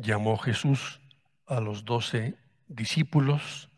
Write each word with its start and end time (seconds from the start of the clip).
llamó 0.00 0.38
Jesús 0.38 1.00
a 1.46 1.60
los 1.60 1.84
doce 1.84 2.38
discípulos, 2.68 3.70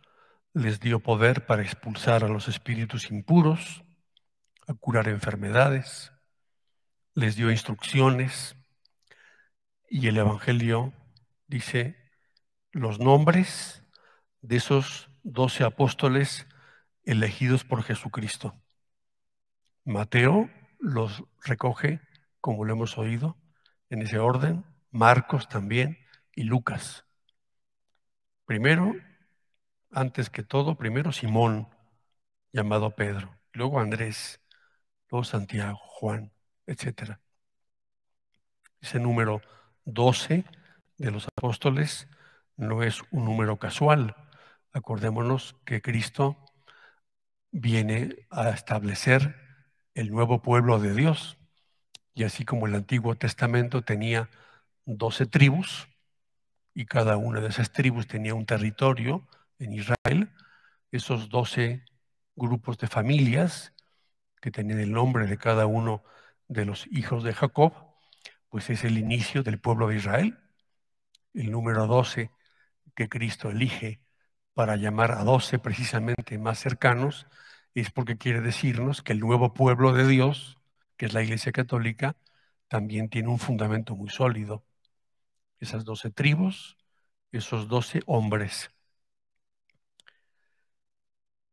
les 0.55 0.81
dio 0.81 1.01
poder 1.01 1.47
para 1.47 1.63
expulsar 1.63 2.25
a 2.25 2.29
los 2.29 2.49
espíritus 2.49 3.11
impuros, 3.11 3.83
a 4.69 4.75
curar 4.75 5.09
enfermedades, 5.09 6.13
les 7.15 7.37
dio 7.37 7.51
instrucciones 7.51 8.55
y 9.89 10.07
el 10.09 10.17
Evangelio 10.17 10.93
dice 11.47 11.97
los 12.71 12.99
nombres 13.01 13.83
de 14.41 14.57
esos 14.57 15.11
doce 15.23 15.65
apóstoles 15.65 16.47
elegidos 17.05 17.65
por 17.65 17.83
Jesucristo. 17.83 18.55
Mateo 19.85 20.49
los 20.79 21.25
recoge, 21.45 22.01
como 22.41 22.65
lo 22.65 22.73
hemos 22.73 22.97
oído, 22.97 23.37
en 23.91 24.03
ese 24.03 24.19
orden, 24.19 24.65
Marcos 24.91 25.49
también 25.49 26.02
y 26.35 26.45
Lucas. 26.45 27.05
Primero, 28.45 28.95
antes 29.91 30.31
que 30.31 30.43
todo, 30.43 30.77
primero 30.77 31.13
Simón, 31.13 31.69
llamado 32.53 32.95
Pedro, 32.95 33.39
luego 33.53 33.81
Andrés, 33.81 34.41
luego 35.11 35.25
Santiago, 35.25 35.79
Juan, 35.79 36.33
etc. 36.67 37.19
Ese 38.81 38.99
número 38.99 39.41
12 39.85 40.45
de 40.99 41.11
los 41.11 41.29
apóstoles 41.29 42.09
no 42.57 42.83
es 42.83 43.03
un 43.11 43.25
número 43.25 43.59
casual. 43.59 44.17
Acordémonos 44.73 45.57
que 45.65 45.83
Cristo 45.83 46.37
viene 47.51 48.27
a 48.31 48.51
establecer 48.51 49.37
el 49.95 50.11
nuevo 50.11 50.43
pueblo 50.43 50.79
de 50.79 50.95
Dios. 50.95 51.39
Y 52.15 52.25
así 52.25 52.45
como 52.45 52.67
el 52.67 52.75
Antiguo 52.75 53.15
Testamento 53.17 53.83
tenía 53.83 54.29
doce 54.85 55.27
tribus, 55.27 55.89
y 56.75 56.87
cada 56.87 57.17
una 57.17 57.41
de 57.41 57.49
esas 57.49 57.73
tribus 57.73 58.07
tenía 58.07 58.35
un 58.35 58.47
territorio 58.47 59.27
en 59.59 59.73
Israel, 59.75 60.33
esos 60.91 61.29
doce 61.29 61.85
grupos 62.37 62.79
de 62.79 62.89
familias 62.89 63.75
que 64.41 64.51
tenían 64.51 64.81
el 64.81 64.93
nombre 64.93 65.27
de 65.27 65.39
cada 65.39 65.67
uno 65.67 66.03
de 66.49 66.65
los 66.67 66.87
hijos 66.91 67.25
de 67.25 67.35
Jacob, 67.35 67.73
pues 68.49 68.71
es 68.71 68.85
el 68.85 68.99
inicio 68.99 69.43
del 69.43 69.61
pueblo 69.61 69.89
de 69.89 69.97
Israel. 69.97 70.39
El 71.35 71.51
número 71.51 71.87
doce 71.87 72.31
que 72.95 73.09
Cristo 73.09 73.51
elige 73.51 74.01
para 74.55 74.77
llamar 74.77 75.13
a 75.13 75.25
doce 75.25 75.59
precisamente 75.59 76.39
más 76.39 76.59
cercanos 76.59 77.27
es 77.75 77.91
porque 77.91 78.19
quiere 78.19 78.41
decirnos 78.41 79.03
que 79.03 79.13
el 79.13 79.21
nuevo 79.21 79.55
pueblo 79.55 79.93
de 79.93 80.07
Dios, 80.07 80.59
que 80.97 81.07
es 81.07 81.15
la 81.15 81.23
Iglesia 81.23 81.53
Católica, 81.53 82.17
también 82.69 83.09
tiene 83.09 83.29
un 83.29 83.39
fundamento 83.39 83.97
muy 83.97 84.11
sólido. 84.11 84.65
Esas 85.63 85.85
doce 85.85 86.11
tribus, 86.11 86.77
esos 87.31 87.69
doce 87.69 88.03
hombres. 88.07 88.73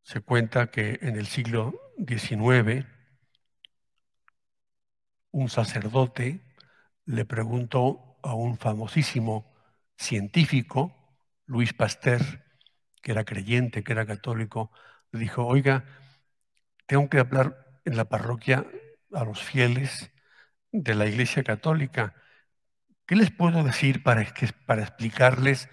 Se 0.02 0.20
cuenta 0.22 0.72
que 0.72 0.98
en 1.04 1.16
el 1.16 1.28
siglo 1.28 1.80
XIX 2.08 2.88
un 5.30 5.48
sacerdote 5.48 6.42
le 7.06 7.24
preguntó 7.26 8.18
a 8.24 8.34
un 8.34 8.58
famosísimo 8.58 9.54
científico, 9.96 10.92
Luis 11.46 11.74
Pasteur, 11.74 12.22
que 13.04 13.12
era 13.12 13.26
creyente, 13.26 13.84
que 13.84 13.92
era 13.92 14.08
católico, 14.08 14.72
le 15.12 15.20
dijo, 15.20 15.46
oiga, 15.46 15.86
tengo 16.88 17.10
que 17.10 17.20
hablar 17.20 17.80
en 17.86 17.96
la 17.96 18.06
parroquia 18.06 18.66
a 19.14 19.24
los 19.24 19.44
fieles 19.44 20.12
de 20.72 20.96
la 20.96 21.06
Iglesia 21.06 21.44
Católica. 21.44 22.16
¿Qué 23.10 23.16
les 23.16 23.32
puedo 23.32 23.64
decir 23.64 24.04
para, 24.04 24.24
para 24.68 24.84
explicarles 24.84 25.68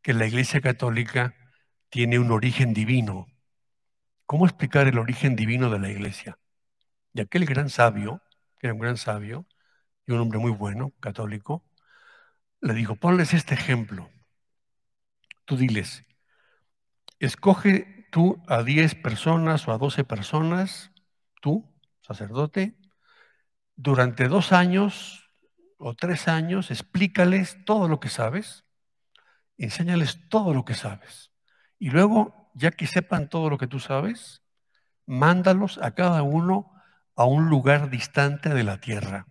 que 0.00 0.14
la 0.14 0.24
Iglesia 0.24 0.62
Católica 0.62 1.34
tiene 1.90 2.18
un 2.18 2.30
origen 2.30 2.72
divino? 2.72 3.26
¿Cómo 4.24 4.46
explicar 4.46 4.88
el 4.88 4.98
origen 4.98 5.36
divino 5.36 5.68
de 5.68 5.80
la 5.80 5.90
Iglesia? 5.90 6.38
Y 7.12 7.20
aquel 7.20 7.44
gran 7.44 7.68
sabio, 7.68 8.22
que 8.58 8.68
era 8.68 8.72
un 8.72 8.80
gran 8.80 8.96
sabio 8.96 9.44
y 10.06 10.12
un 10.12 10.20
hombre 10.20 10.38
muy 10.38 10.50
bueno, 10.50 10.94
católico, 10.98 11.62
le 12.62 12.72
dijo, 12.72 12.96
ponles 12.96 13.34
este 13.34 13.52
ejemplo. 13.52 14.08
Tú 15.44 15.58
diles, 15.58 16.06
escoge 17.18 18.08
tú 18.10 18.42
a 18.48 18.62
10 18.62 18.94
personas 18.94 19.68
o 19.68 19.72
a 19.72 19.76
12 19.76 20.04
personas, 20.04 20.90
tú, 21.42 21.70
sacerdote, 22.00 22.78
durante 23.76 24.26
dos 24.28 24.52
años 24.52 25.27
o 25.78 25.94
tres 25.94 26.28
años, 26.28 26.70
explícales 26.70 27.64
todo 27.64 27.88
lo 27.88 28.00
que 28.00 28.08
sabes, 28.08 28.64
enséñales 29.56 30.28
todo 30.28 30.52
lo 30.52 30.64
que 30.64 30.74
sabes. 30.74 31.32
Y 31.78 31.90
luego, 31.90 32.50
ya 32.54 32.72
que 32.72 32.86
sepan 32.86 33.28
todo 33.28 33.48
lo 33.48 33.58
que 33.58 33.68
tú 33.68 33.80
sabes, 33.80 34.42
mándalos 35.06 35.78
a 35.78 35.94
cada 35.94 36.22
uno 36.22 36.70
a 37.16 37.24
un 37.24 37.48
lugar 37.48 37.90
distante 37.90 38.50
de 38.50 38.64
la 38.64 38.78
tierra. 38.80 39.26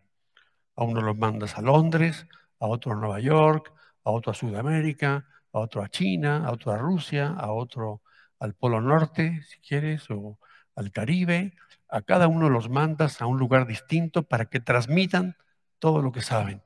A 0.75 0.83
uno 0.83 1.01
los 1.01 1.17
mandas 1.17 1.57
a 1.57 1.61
Londres, 1.61 2.27
a 2.59 2.67
otro 2.67 2.93
a 2.93 2.95
Nueva 2.95 3.19
York, 3.19 3.71
a 4.03 4.11
otro 4.11 4.31
a 4.31 4.35
Sudamérica, 4.35 5.27
a 5.51 5.59
otro 5.59 5.83
a 5.83 5.89
China, 5.89 6.45
a 6.45 6.51
otro 6.51 6.71
a 6.71 6.77
Rusia, 6.77 7.27
a 7.37 7.51
otro 7.51 8.01
al 8.39 8.53
Polo 8.53 8.81
Norte, 8.81 9.41
si 9.43 9.59
quieres, 9.59 10.09
o 10.09 10.39
al 10.75 10.91
Caribe. 10.91 11.53
A 11.89 12.01
cada 12.01 12.27
uno 12.27 12.49
los 12.49 12.69
mandas 12.69 13.21
a 13.21 13.25
un 13.25 13.37
lugar 13.37 13.67
distinto 13.67 14.23
para 14.23 14.45
que 14.45 14.59
transmitan 14.59 15.35
todo 15.79 16.01
lo 16.01 16.11
que 16.11 16.21
saben. 16.21 16.61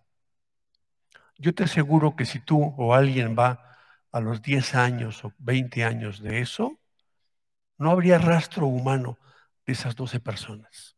Yo 1.38 1.54
te 1.54 1.64
aseguro 1.64 2.16
que 2.16 2.26
si 2.26 2.40
tú 2.40 2.74
o 2.78 2.94
alguien 2.94 3.36
va 3.38 3.78
a 4.12 4.20
los 4.20 4.42
10 4.42 4.76
años 4.76 5.24
o 5.26 5.34
20 5.40 5.84
años 5.84 6.22
de 6.22 6.40
eso, 6.40 6.80
no 7.78 7.92
habría 7.92 8.20
rastro 8.20 8.68
humano 8.68 9.18
de 9.66 9.74
esas 9.74 9.96
12 9.96 10.20
personas. 10.20 10.96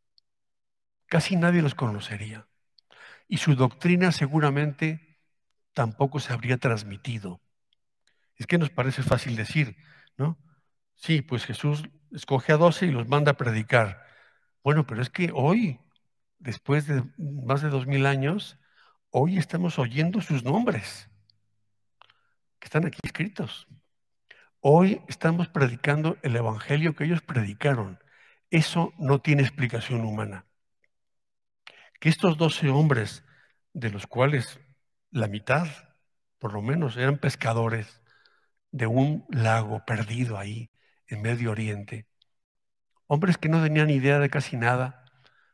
Casi 1.07 1.35
nadie 1.35 1.61
los 1.61 1.75
conocería. 1.75 2.47
Y 3.27 3.37
su 3.37 3.55
doctrina 3.55 4.11
seguramente 4.11 5.19
tampoco 5.73 6.19
se 6.19 6.33
habría 6.33 6.57
transmitido. 6.57 7.41
Es 8.35 8.47
que 8.47 8.57
nos 8.57 8.69
parece 8.69 9.03
fácil 9.03 9.35
decir, 9.35 9.77
¿no? 10.17 10.37
Sí, 10.95 11.21
pues 11.21 11.45
Jesús 11.45 11.83
escoge 12.11 12.51
a 12.53 12.57
doce 12.57 12.87
y 12.87 12.91
los 12.91 13.07
manda 13.07 13.31
a 13.31 13.37
predicar. 13.37 14.05
Bueno, 14.63 14.85
pero 14.85 15.01
es 15.01 15.09
que 15.09 15.31
hoy, 15.33 15.79
después 16.43 16.87
de 16.87 17.03
más 17.17 17.61
de 17.61 17.69
dos 17.69 17.87
mil 17.87 18.05
años, 18.05 18.59
hoy 19.09 19.37
estamos 19.37 19.79
oyendo 19.79 20.21
sus 20.21 20.43
nombres, 20.43 21.09
que 22.59 22.65
están 22.65 22.85
aquí 22.85 22.99
escritos. 23.01 23.67
Hoy 24.59 25.01
estamos 25.07 25.47
predicando 25.47 26.17
el 26.21 26.35
evangelio 26.35 26.95
que 26.95 27.05
ellos 27.05 27.21
predicaron. 27.21 27.99
Eso 28.49 28.93
no 28.97 29.19
tiene 29.19 29.41
explicación 29.41 30.01
humana. 30.01 30.45
Que 31.99 32.09
estos 32.09 32.37
doce 32.37 32.69
hombres, 32.69 33.23
de 33.73 33.89
los 33.89 34.05
cuales 34.05 34.59
la 35.11 35.27
mitad, 35.27 35.67
por 36.39 36.53
lo 36.53 36.61
menos, 36.61 36.97
eran 36.97 37.17
pescadores 37.17 38.01
de 38.71 38.87
un 38.87 39.25
lago 39.29 39.83
perdido 39.85 40.37
ahí, 40.37 40.71
en 41.07 41.21
Medio 41.21 41.51
Oriente. 41.51 42.07
Hombres 43.07 43.37
que 43.37 43.49
no 43.49 43.61
tenían 43.61 43.89
idea 43.89 44.19
de 44.19 44.29
casi 44.29 44.57
nada 44.57 45.02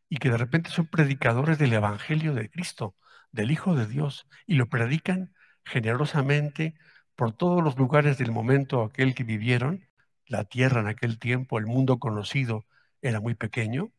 y 0.09 0.17
que 0.17 0.29
de 0.29 0.37
repente 0.37 0.69
son 0.71 0.87
predicadores 0.87 1.57
del 1.59 1.73
Evangelio 1.73 2.33
de 2.33 2.49
Cristo, 2.49 2.95
del 3.31 3.51
Hijo 3.51 3.75
de 3.75 3.87
Dios, 3.87 4.27
y 4.47 4.55
lo 4.55 4.67
predican 4.69 5.33
generosamente 5.65 6.75
por 7.15 7.33
todos 7.33 7.63
los 7.63 7.77
lugares 7.77 8.17
del 8.17 8.31
momento 8.31 8.83
aquel 8.83 9.15
que 9.15 9.23
vivieron. 9.23 9.87
La 10.27 10.45
tierra 10.45 10.81
en 10.81 10.87
aquel 10.87 11.19
tiempo, 11.19 11.59
el 11.59 11.65
mundo 11.67 11.99
conocido, 11.99 12.65
era 13.01 13.19
muy 13.21 13.35
pequeño. 13.35 13.91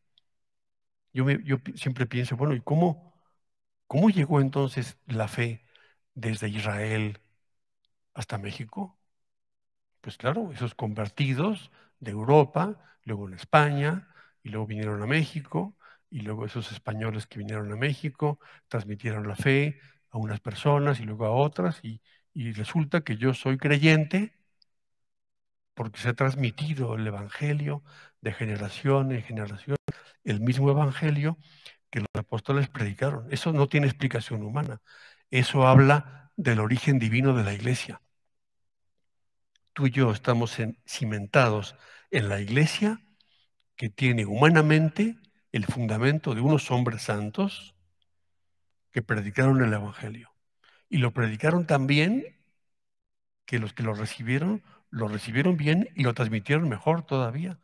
Yo, 1.13 1.29
yo 1.29 1.57
siempre 1.75 2.05
pienso, 2.05 2.37
bueno, 2.37 2.53
¿y 2.55 2.61
cómo, 2.61 3.13
cómo 3.87 4.09
llegó 4.09 4.41
entonces 4.41 4.97
la 5.07 5.27
fe 5.29 5.65
desde 6.15 6.49
Israel 6.49 7.19
hasta 8.13 8.37
México? 8.37 8.99
Pues 10.01 10.17
claro, 10.17 10.51
esos 10.51 10.75
convertidos 10.75 11.71
de 11.99 12.11
Europa, 12.11 12.97
luego 13.03 13.27
en 13.27 13.35
España, 13.35 14.07
y 14.43 14.49
luego 14.49 14.65
vinieron 14.67 15.01
a 15.03 15.05
México, 15.07 15.75
y 16.11 16.21
luego 16.21 16.45
esos 16.45 16.71
españoles 16.71 17.27
que 17.27 17.39
vinieron 17.39 17.71
a 17.71 17.75
México 17.75 18.39
transmitieron 18.67 19.27
la 19.27 19.35
fe 19.35 19.79
a 20.11 20.17
unas 20.17 20.39
personas 20.41 20.99
y 20.99 21.03
luego 21.05 21.25
a 21.25 21.31
otras, 21.31 21.81
y, 21.83 22.01
resulta 22.53 23.01
que 23.01 23.17
yo 23.17 23.33
soy 23.33 23.57
creyente 23.57 24.33
porque 25.73 25.99
se 25.99 26.09
ha 26.09 26.13
transmitido 26.13 26.95
el 26.95 27.07
Evangelio 27.07 27.83
de 28.21 28.33
generación 28.33 29.11
en 29.11 29.23
generación, 29.23 29.77
el 30.23 30.41
mismo 30.41 30.69
Evangelio 30.71 31.37
que 31.89 32.01
los 32.01 32.09
apóstoles 32.13 32.69
predicaron. 32.69 33.27
Eso 33.31 33.53
no 33.53 33.67
tiene 33.67 33.87
explicación 33.87 34.43
humana. 34.43 34.81
Eso 35.31 35.67
habla 35.67 36.31
del 36.37 36.59
origen 36.59 36.99
divino 36.99 37.35
de 37.35 37.43
la 37.43 37.53
iglesia 37.53 38.01
tú 39.73 39.87
y 39.87 39.91
yo 39.91 40.11
estamos 40.11 40.57
cimentados 40.85 41.75
en 42.11 42.29
la 42.29 42.39
iglesia 42.41 43.01
que 43.75 43.89
tiene 43.89 44.25
humanamente 44.25 45.17
el 45.51 45.65
fundamento 45.65 46.33
de 46.33 46.41
unos 46.41 46.71
hombres 46.71 47.03
santos 47.03 47.75
que 48.91 49.01
predicaron 49.01 49.61
el 49.61 49.73
Evangelio. 49.73 50.31
Y 50.89 50.97
lo 50.97 51.11
predicaron 51.11 51.65
tan 51.65 51.87
bien 51.87 52.37
que 53.45 53.59
los 53.59 53.73
que 53.73 53.83
lo 53.83 53.93
recibieron, 53.93 54.63
lo 54.89 55.07
recibieron 55.07 55.57
bien 55.57 55.89
y 55.95 56.03
lo 56.03 56.13
transmitieron 56.13 56.69
mejor 56.69 57.05
todavía. 57.05 57.59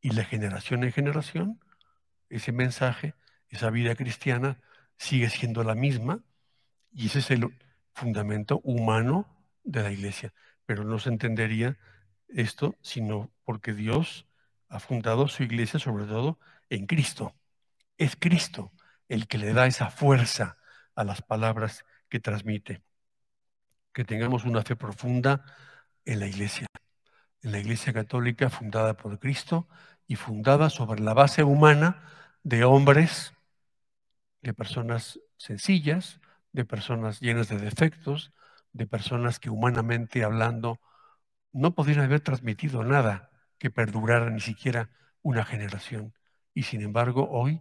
Y 0.00 0.14
de 0.14 0.24
generación 0.24 0.84
en 0.84 0.92
generación, 0.92 1.60
ese 2.28 2.52
mensaje, 2.52 3.14
esa 3.48 3.70
vida 3.70 3.94
cristiana 3.94 4.60
sigue 4.96 5.30
siendo 5.30 5.64
la 5.64 5.74
misma 5.74 6.24
y 6.92 7.06
ese 7.06 7.20
es 7.20 7.30
el 7.30 7.56
fundamento 7.94 8.60
humano 8.64 9.26
de 9.64 9.82
la 9.82 9.92
iglesia. 9.92 10.32
Pero 10.66 10.84
no 10.84 10.98
se 10.98 11.10
entendería 11.10 11.78
esto 12.28 12.76
sino 12.80 13.30
porque 13.44 13.74
Dios 13.74 14.26
ha 14.68 14.80
fundado 14.80 15.28
su 15.28 15.42
iglesia 15.42 15.78
sobre 15.78 16.06
todo 16.06 16.38
en 16.72 16.86
Cristo. 16.86 17.34
Es 17.98 18.16
Cristo 18.16 18.72
el 19.08 19.28
que 19.28 19.38
le 19.38 19.52
da 19.52 19.66
esa 19.66 19.90
fuerza 19.90 20.56
a 20.94 21.04
las 21.04 21.20
palabras 21.20 21.84
que 22.08 22.18
transmite. 22.18 22.82
Que 23.92 24.04
tengamos 24.04 24.44
una 24.44 24.62
fe 24.62 24.74
profunda 24.74 25.44
en 26.06 26.20
la 26.20 26.26
iglesia, 26.26 26.66
en 27.42 27.52
la 27.52 27.58
iglesia 27.58 27.92
católica 27.92 28.48
fundada 28.48 28.96
por 28.96 29.18
Cristo 29.18 29.68
y 30.06 30.16
fundada 30.16 30.70
sobre 30.70 31.02
la 31.02 31.12
base 31.12 31.44
humana 31.44 32.08
de 32.42 32.64
hombres, 32.64 33.34
de 34.40 34.54
personas 34.54 35.20
sencillas, 35.36 36.20
de 36.52 36.64
personas 36.64 37.20
llenas 37.20 37.48
de 37.48 37.58
defectos, 37.58 38.32
de 38.72 38.86
personas 38.86 39.38
que 39.38 39.50
humanamente 39.50 40.24
hablando 40.24 40.80
no 41.52 41.74
podrían 41.74 42.00
haber 42.00 42.20
transmitido 42.20 42.82
nada 42.82 43.30
que 43.58 43.70
perdurara 43.70 44.30
ni 44.30 44.40
siquiera 44.40 44.88
una 45.20 45.44
generación. 45.44 46.14
Y 46.54 46.64
sin 46.64 46.82
embargo, 46.82 47.28
hoy 47.30 47.60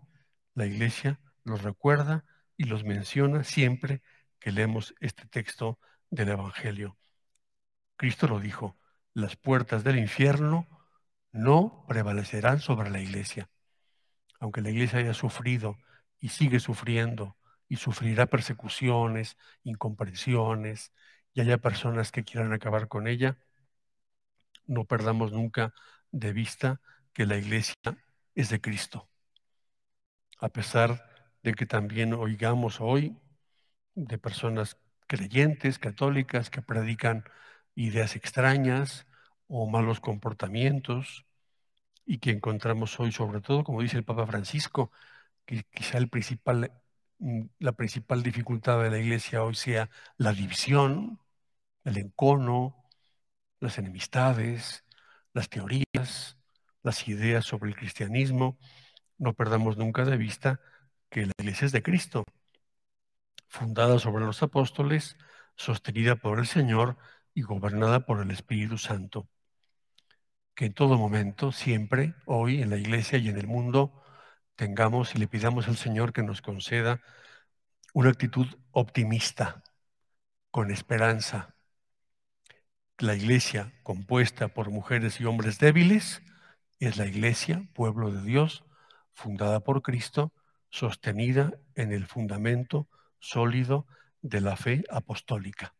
la 0.54 0.66
Iglesia 0.66 1.20
los 1.44 1.62
recuerda 1.62 2.26
y 2.58 2.66
los 2.66 2.84
menciona 2.84 3.44
siempre 3.44 4.02
que 4.40 4.52
leemos 4.52 4.94
este 5.00 5.26
texto 5.28 5.80
del 6.10 6.30
Evangelio. 6.30 6.98
Cristo 7.96 8.28
lo 8.28 8.40
dijo, 8.40 8.78
las 9.14 9.36
puertas 9.36 9.84
del 9.84 10.00
infierno 10.00 10.68
no 11.32 11.86
prevalecerán 11.88 12.60
sobre 12.60 12.90
la 12.90 13.00
Iglesia. 13.00 13.50
Aunque 14.40 14.62
la 14.62 14.70
Iglesia 14.70 15.00
haya 15.00 15.14
sufrido 15.14 15.78
y 16.20 16.30
sigue 16.30 16.60
sufriendo 16.60 17.38
y 17.68 17.78
sufrirá 17.78 18.26
persecuciones, 18.26 19.38
incomprensiones, 19.64 20.92
y 21.34 21.42
haya 21.42 21.58
personas 21.58 22.12
que 22.12 22.24
quieran 22.24 22.54
acabar 22.54 22.88
con 22.88 23.08
ella, 23.08 23.38
no 24.66 24.86
perdamos 24.86 25.32
nunca 25.32 25.74
de 26.12 26.34
vista 26.34 26.82
que 27.14 27.26
la 27.26 27.38
iglesia 27.38 27.76
es 28.36 28.50
de 28.50 28.62
Cristo. 28.62 29.10
A 30.40 30.50
pesar 30.50 30.90
de 31.44 31.54
que 31.54 31.66
también 31.66 32.14
oigamos 32.14 32.82
hoy 32.82 33.18
de 33.96 34.18
personas 34.18 34.78
creyentes, 35.08 35.80
católicas, 35.80 36.50
que 36.50 36.62
predican 36.62 37.24
ideas 37.76 38.16
extrañas 38.16 39.08
o 39.48 39.68
malos 39.68 40.00
comportamientos 40.00 41.26
y 42.06 42.20
que 42.20 42.32
encontramos 42.32 43.00
hoy, 43.00 43.12
sobre 43.12 43.42
todo, 43.42 43.64
como 43.64 43.82
dice 43.82 43.98
el 43.98 44.06
Papa 44.06 44.28
Francisco, 44.28 44.92
que 45.46 45.64
quizá 45.66 45.98
el 45.98 46.10
principal, 46.10 46.72
mm, 47.20 47.44
la 47.60 47.74
principal 47.74 48.24
dificultad 48.24 48.82
de 48.84 48.92
la 48.92 49.00
iglesia 49.00 49.44
hoy 49.44 49.56
sea 49.56 49.90
la 50.18 50.34
división, 50.34 51.20
el 51.86 51.98
encono, 51.98 52.78
las 53.60 53.78
enemistades, 53.78 54.86
las 55.34 55.50
teorías, 55.50 56.38
las 56.84 57.08
ideas 57.08 57.46
sobre 57.46 57.70
el 57.70 57.76
cristianismo. 57.76 58.58
No 59.18 59.34
perdamos 59.34 59.78
nunca 59.78 60.06
de 60.06 60.18
vista 60.18 60.60
que 61.10 61.26
la 61.26 61.34
iglesia 61.40 61.66
es 61.66 61.72
de 61.72 61.84
Cristo, 61.84 62.26
fundada 63.48 64.00
sobre 64.00 64.26
los 64.26 64.42
apóstoles, 64.44 65.18
sostenida 65.56 66.16
por 66.16 66.40
el 66.40 66.48
Señor 66.48 66.98
y 67.34 67.44
gobernada 67.44 68.06
por 68.06 68.22
el 68.22 68.32
Espíritu 68.32 68.78
Santo. 68.78 69.28
Que 70.56 70.66
en 70.66 70.74
todo 70.74 70.98
momento, 70.98 71.52
siempre, 71.52 72.16
hoy, 72.26 72.62
en 72.62 72.70
la 72.70 72.78
iglesia 72.78 73.18
y 73.18 73.30
en 73.30 73.38
el 73.38 73.48
mundo, 73.48 74.02
tengamos 74.56 75.16
y 75.16 75.20
le 75.20 75.28
pidamos 75.28 75.68
al 75.68 75.78
Señor 75.78 76.14
que 76.14 76.24
nos 76.24 76.42
conceda 76.42 77.02
una 77.94 78.10
actitud 78.10 78.48
optimista, 78.72 79.64
con 80.52 80.72
esperanza, 80.72 81.56
la 83.00 83.16
iglesia 83.16 83.74
compuesta 83.84 84.50
por 84.50 84.70
mujeres 84.70 85.20
y 85.20 85.26
hombres 85.26 85.60
débiles 85.60 86.22
es 86.82 86.98
la 86.98 87.06
iglesia, 87.06 87.68
pueblo 87.74 88.12
de 88.12 88.24
Dios, 88.24 88.64
fundada 89.14 89.60
por 89.60 89.84
Cristo, 89.84 90.34
sostenida 90.72 91.54
en 91.76 91.92
el 91.92 92.08
fundamento 92.08 92.88
sólido 93.20 93.86
de 94.24 94.42
la 94.42 94.58
fe 94.58 94.84
apostólica. 94.90 95.76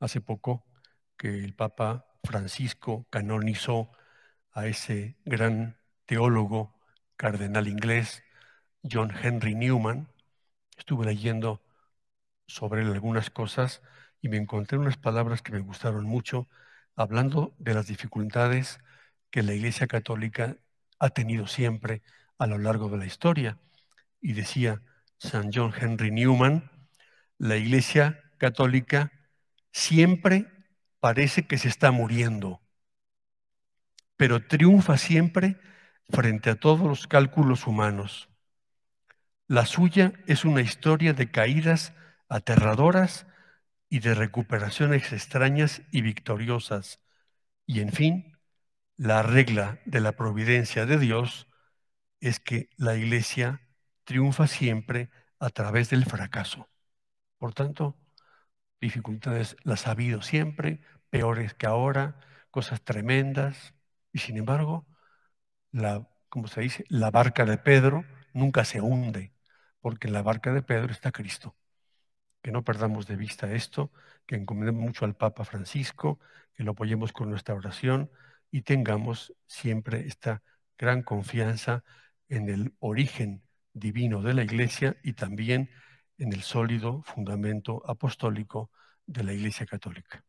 Hace 0.00 0.22
poco 0.22 0.64
que 1.18 1.44
el 1.44 1.54
Papa 1.54 2.06
Francisco 2.24 3.06
canonizó 3.10 3.90
a 4.52 4.66
ese 4.66 5.16
gran 5.26 5.76
teólogo 6.06 6.74
cardenal 7.16 7.68
inglés, 7.68 8.22
John 8.90 9.12
Henry 9.22 9.54
Newman, 9.54 10.08
estuve 10.78 11.04
leyendo 11.04 11.62
sobre 12.46 12.80
él 12.80 12.92
algunas 12.92 13.28
cosas 13.28 13.82
y 14.22 14.30
me 14.30 14.38
encontré 14.38 14.78
unas 14.78 14.96
palabras 14.96 15.42
que 15.42 15.52
me 15.52 15.60
gustaron 15.60 16.06
mucho, 16.06 16.48
hablando 16.96 17.54
de 17.58 17.74
las 17.74 17.86
dificultades 17.86 18.80
que 19.34 19.42
la 19.42 19.52
Iglesia 19.52 19.88
Católica 19.88 20.58
ha 21.00 21.10
tenido 21.10 21.48
siempre 21.48 22.02
a 22.38 22.46
lo 22.46 22.56
largo 22.56 22.88
de 22.88 22.98
la 22.98 23.06
historia. 23.06 23.58
Y 24.20 24.34
decía 24.34 24.80
San 25.18 25.50
John 25.52 25.74
Henry 25.76 26.12
Newman, 26.12 26.70
la 27.38 27.56
Iglesia 27.56 28.22
Católica 28.38 29.10
siempre 29.72 30.46
parece 31.00 31.48
que 31.48 31.58
se 31.58 31.66
está 31.66 31.90
muriendo, 31.90 32.62
pero 34.16 34.46
triunfa 34.46 34.98
siempre 34.98 35.58
frente 36.10 36.50
a 36.50 36.54
todos 36.54 36.86
los 36.86 37.08
cálculos 37.08 37.66
humanos. 37.66 38.28
La 39.48 39.66
suya 39.66 40.12
es 40.28 40.44
una 40.44 40.60
historia 40.60 41.12
de 41.12 41.32
caídas 41.32 41.92
aterradoras 42.28 43.26
y 43.88 43.98
de 43.98 44.14
recuperaciones 44.14 45.12
extrañas 45.12 45.82
y 45.90 46.02
victoriosas. 46.02 47.00
Y 47.66 47.80
en 47.80 47.90
fin, 47.90 48.33
la 48.96 49.22
regla 49.22 49.80
de 49.86 50.00
la 50.00 50.12
providencia 50.12 50.86
de 50.86 50.98
Dios 50.98 51.48
es 52.20 52.40
que 52.40 52.70
la 52.76 52.96
iglesia 52.96 53.60
triunfa 54.04 54.46
siempre 54.46 55.10
a 55.38 55.50
través 55.50 55.90
del 55.90 56.04
fracaso. 56.06 56.68
Por 57.38 57.54
tanto, 57.54 57.96
dificultades 58.80 59.56
las 59.64 59.86
ha 59.86 59.92
habido 59.92 60.22
siempre, 60.22 60.82
peores 61.10 61.54
que 61.54 61.66
ahora, 61.66 62.20
cosas 62.50 62.82
tremendas, 62.82 63.74
y 64.12 64.20
sin 64.20 64.36
embargo, 64.38 64.86
como 66.28 66.48
se 66.48 66.60
dice, 66.62 66.84
la 66.88 67.10
barca 67.10 67.44
de 67.44 67.58
Pedro 67.58 68.04
nunca 68.32 68.64
se 68.64 68.80
hunde, 68.80 69.32
porque 69.80 70.08
en 70.08 70.14
la 70.14 70.22
barca 70.22 70.52
de 70.52 70.62
Pedro 70.62 70.92
está 70.92 71.12
Cristo 71.12 71.56
que 72.44 72.52
no 72.52 72.62
perdamos 72.62 73.06
de 73.06 73.16
vista 73.16 73.50
esto, 73.52 73.90
que 74.26 74.36
encomendemos 74.36 74.82
mucho 74.82 75.06
al 75.06 75.16
Papa 75.16 75.46
Francisco, 75.46 76.20
que 76.54 76.62
lo 76.62 76.72
apoyemos 76.72 77.12
con 77.12 77.30
nuestra 77.30 77.54
oración 77.54 78.10
y 78.54 78.62
tengamos 78.62 79.34
siempre 79.48 80.06
esta 80.06 80.40
gran 80.78 81.02
confianza 81.02 81.82
en 82.28 82.48
el 82.48 82.72
origen 82.78 83.42
divino 83.72 84.22
de 84.22 84.32
la 84.32 84.44
Iglesia 84.44 84.96
y 85.02 85.14
también 85.14 85.70
en 86.18 86.32
el 86.32 86.42
sólido 86.42 87.02
fundamento 87.02 87.82
apostólico 87.84 88.70
de 89.06 89.24
la 89.24 89.32
Iglesia 89.32 89.66
Católica. 89.66 90.24